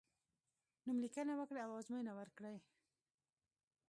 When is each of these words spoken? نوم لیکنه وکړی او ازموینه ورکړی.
نوم 0.85 0.97
لیکنه 1.03 1.33
وکړی 1.37 1.59
او 1.63 1.71
ازموینه 1.79 2.13
ورکړی. 2.15 2.57